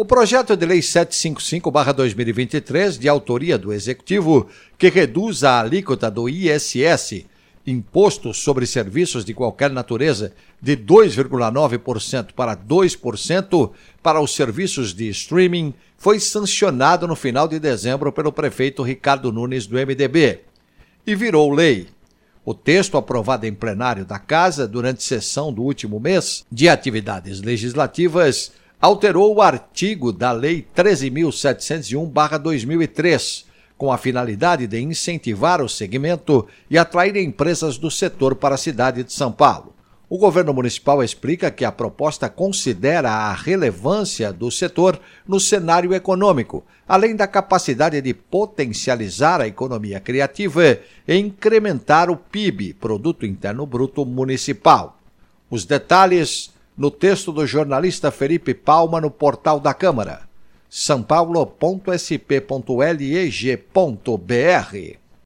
O 0.00 0.04
projeto 0.04 0.56
de 0.56 0.64
lei 0.64 0.78
755-2023, 0.78 3.00
de 3.00 3.08
autoria 3.08 3.58
do 3.58 3.72
Executivo, 3.72 4.46
que 4.78 4.88
reduz 4.88 5.42
a 5.42 5.58
alíquota 5.58 6.08
do 6.08 6.28
ISS, 6.28 7.24
Imposto 7.66 8.32
sobre 8.32 8.64
Serviços 8.64 9.24
de 9.24 9.34
Qualquer 9.34 9.70
Natureza, 9.72 10.34
de 10.62 10.76
2,9% 10.76 12.28
para 12.36 12.56
2% 12.56 13.72
para 14.00 14.20
os 14.20 14.32
serviços 14.36 14.94
de 14.94 15.08
streaming, 15.08 15.74
foi 15.96 16.20
sancionado 16.20 17.08
no 17.08 17.16
final 17.16 17.48
de 17.48 17.58
dezembro 17.58 18.12
pelo 18.12 18.30
prefeito 18.32 18.84
Ricardo 18.84 19.32
Nunes, 19.32 19.66
do 19.66 19.74
MDB, 19.74 20.42
e 21.08 21.16
virou 21.16 21.50
lei. 21.52 21.88
O 22.44 22.54
texto 22.54 22.96
aprovado 22.96 23.46
em 23.46 23.52
plenário 23.52 24.04
da 24.04 24.20
Casa 24.20 24.68
durante 24.68 25.02
sessão 25.02 25.52
do 25.52 25.60
último 25.64 25.98
mês 25.98 26.44
de 26.52 26.68
atividades 26.68 27.40
legislativas 27.42 28.52
alterou 28.80 29.34
o 29.34 29.42
artigo 29.42 30.12
da 30.12 30.30
Lei 30.32 30.66
13.701-2003, 30.76 33.44
com 33.76 33.92
a 33.92 33.98
finalidade 33.98 34.66
de 34.66 34.80
incentivar 34.80 35.60
o 35.62 35.68
segmento 35.68 36.46
e 36.70 36.78
atrair 36.78 37.14
empresas 37.16 37.78
do 37.78 37.88
setor 37.90 38.34
para 38.34 38.54
a 38.56 38.58
cidade 38.58 39.02
de 39.04 39.10
São 39.12 39.32
Paulo. 39.32 39.74
O 40.10 40.16
governo 40.16 40.54
municipal 40.54 41.04
explica 41.04 41.50
que 41.50 41.66
a 41.66 41.70
proposta 41.72 42.30
considera 42.30 43.10
a 43.10 43.30
relevância 43.34 44.32
do 44.32 44.50
setor 44.50 44.98
no 45.26 45.38
cenário 45.38 45.92
econômico, 45.92 46.64
além 46.88 47.14
da 47.14 47.26
capacidade 47.26 48.00
de 48.00 48.14
potencializar 48.14 49.38
a 49.40 49.46
economia 49.46 50.00
criativa 50.00 50.78
e 51.06 51.14
incrementar 51.14 52.08
o 52.10 52.16
PIB, 52.16 52.72
Produto 52.74 53.26
Interno 53.26 53.66
Bruto 53.66 54.02
Municipal. 54.06 54.98
Os 55.50 55.66
detalhes 55.66 56.50
no 56.78 56.90
texto 56.92 57.32
do 57.32 57.44
jornalista 57.44 58.12
Felipe 58.12 58.54
Palma 58.54 59.00
no 59.00 59.10
portal 59.10 59.58
da 59.58 59.74
Câmara, 59.74 60.28
sãopaulo.sp.leg.br. 60.70 61.48